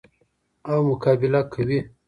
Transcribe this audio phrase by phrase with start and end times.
[0.69, 1.79] او مقابله کوي.